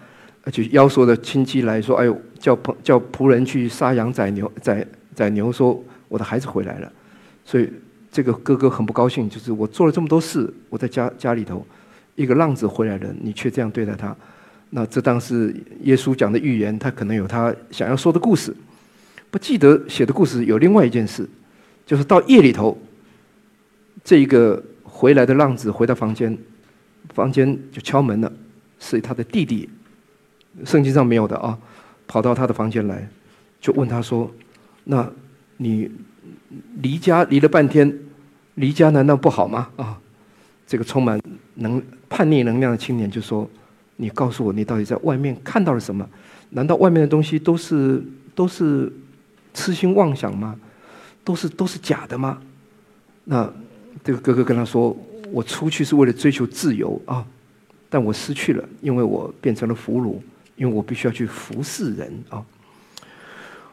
[0.45, 6.91] 而且邀所有的亲戚来说：“哎呦，叫仆叫仆人去杀羊宰牛宰宰牛，说我的孩子回来了。”
[7.45, 7.71] 所以
[8.11, 11.67] 这个哥哥很不高兴，就是我做了这么多事，我在家家里头，
[12.15, 14.17] 一个浪子回来了，你却这样对待他。
[14.71, 18.55] 那这当是耶稣讲的预言，他可能有他想要说的故事。
[19.31, 21.29] 不记得写的故事有另外一件事，
[21.87, 22.77] 就是到夜里头，
[24.05, 26.37] 这一个回来的浪子回到房间，
[27.15, 28.33] 房间就敲门了，
[28.79, 29.69] 是他的弟弟，
[30.65, 31.59] 圣经上没有的啊，
[32.07, 33.09] 跑到他的房间来，
[33.61, 34.29] 就问他说
[34.85, 35.09] ：“那
[35.57, 35.91] 你
[36.83, 37.99] 离家离了半天，
[38.55, 39.99] 离家难道不好吗？”啊，
[40.67, 41.21] 这个充满
[41.55, 43.49] 能叛逆能量的青年就说。
[44.03, 46.09] 你告诉我，你到底在外面看到了什么？
[46.49, 48.03] 难道外面的东西都是
[48.35, 48.91] 都是
[49.53, 50.59] 痴心妄想吗？
[51.23, 52.41] 都是都是假的吗？
[53.25, 53.53] 那
[54.03, 54.97] 这个哥哥跟他说
[55.31, 57.23] ：“我出去是为了追求自由啊，
[57.91, 60.19] 但我失去了，因为我变成了俘虏，
[60.57, 62.43] 因为我必须要去服侍人啊。”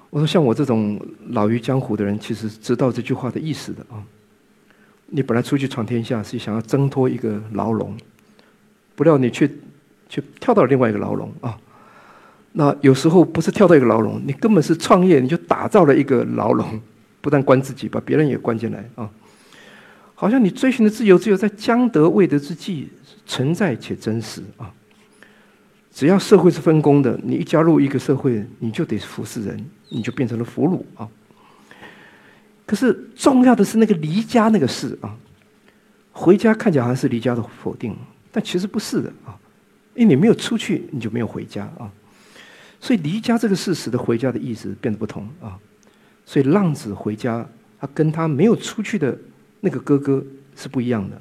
[0.09, 0.99] 我说：“像我这种
[1.29, 4.01] 老于江湖的人，其实知道这句话的意思的啊。
[5.07, 7.95] 你本来出去闯天下是想要挣脱一个牢笼，
[8.95, 9.49] 不料你却
[10.09, 11.57] 却跳到了另外一个牢笼啊。
[12.53, 16.79] 那有时候不是跳到一个牢笼，你根本是创业，你就打造了一个牢笼，
[17.21, 19.09] 不但关自己，把别人也关进来啊。
[20.15, 22.89] 好像你追寻的自由，只有在将得未得之际
[23.25, 24.73] 存在且真实啊。
[25.97, 31.09] 只要社会是分工的，你一加入一个社会，你就得服侍人，你就变成了俘虏啊。
[32.67, 35.17] 可是重要的是那个离家那个事啊，
[36.11, 37.97] 回家看起来好像是离家的否定，
[38.31, 39.33] 但其实不是的啊，
[39.95, 41.91] 因为你没有出去，你就没有回家啊。
[42.79, 45.57] 所以离家这个事使得回家的意思变得不同啊。
[46.27, 47.43] 所以浪子回家，
[47.79, 49.17] 他跟他没有出去的
[49.61, 50.23] 那个哥哥
[50.55, 51.19] 是不一样的。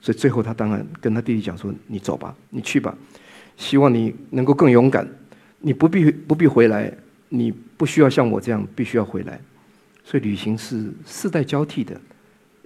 [0.00, 2.92] 所以最后他当然跟他弟弟讲说：“你走吧，你去吧，
[3.60, 5.06] 希望你能够更勇敢。
[5.58, 6.90] 你不必不必回来，
[7.28, 9.38] 你不需要像我这样必须要回来。
[10.02, 12.00] 所以旅行是世代交替的，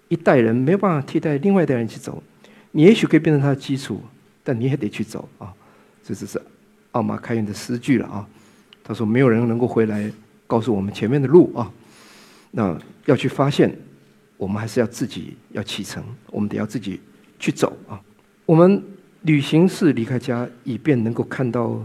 [0.07, 2.23] 一代人没有办法替代另外一代人去走。
[2.71, 4.01] 你也许可以变成他的基础，
[4.45, 5.53] 但你也得去走啊。
[6.03, 6.41] 这只是。”
[6.93, 8.25] 奥马开言的诗句了啊，
[8.85, 10.09] 他说：“没有人能够回来
[10.47, 11.69] 告诉我们前面的路啊，
[12.53, 13.77] 那要去发现，
[14.37, 17.01] 我们还是要自己要启程，我们得要自己
[17.41, 18.01] 去走啊。
[18.47, 18.81] 我们
[19.25, 21.81] 旅行是离开家，以便能够看到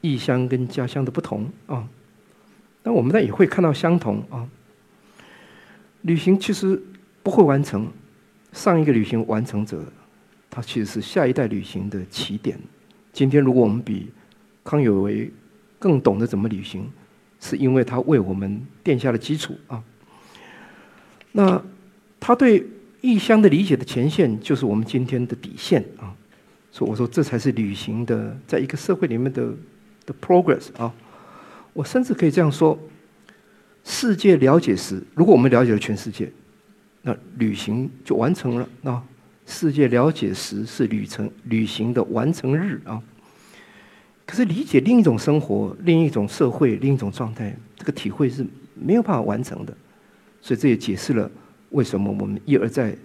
[0.00, 1.88] 异乡跟家乡的不同啊。
[2.82, 4.46] 那我们呢也会看到相同啊。
[6.02, 6.80] 旅行其实
[7.22, 7.88] 不会完成，
[8.52, 9.84] 上一个旅行完成者，
[10.50, 12.58] 他其实是下一代旅行的起点。
[13.12, 14.10] 今天如果我们比
[14.64, 15.30] 康有为
[15.78, 16.90] 更懂得怎么旅行，
[17.38, 19.80] 是因为他为我们奠下了基础啊。
[21.30, 21.62] 那
[22.18, 22.66] 他对
[23.00, 26.12] 异乡的理解的前线，就是我们今天的底线啊。
[26.74, 29.46] 所以我说，这才是旅行的，在一个社会里面的
[30.04, 30.92] 的 progress 啊。
[31.72, 32.76] 我甚至可以这样说：
[33.84, 36.28] 世界了解时，如果我们了解了全世界，
[37.02, 38.68] 那旅行就完成了。
[38.82, 39.00] 那
[39.46, 43.00] 世界了解时是旅程旅行的完成日啊。
[44.26, 48.44] 可是理解另一种生活、另一种社会、另一种状态，这个体会是
[48.74, 49.72] 没有办法完成的。
[50.40, 51.30] 所以这也解释了
[51.70, 52.96] 为什么我们一而再、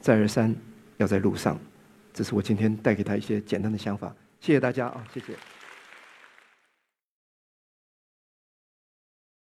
[0.00, 0.56] 再而三
[0.96, 1.58] 要在路上。
[2.18, 4.12] 这是我今天带给他一些简单的想法。
[4.40, 5.34] 谢谢大家啊，谢谢。